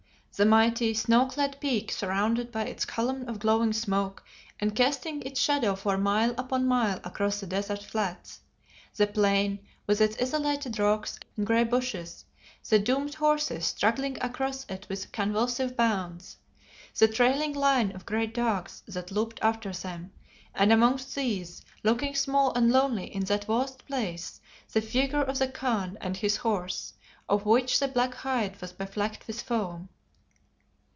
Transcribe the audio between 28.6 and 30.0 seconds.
beflecked with foam.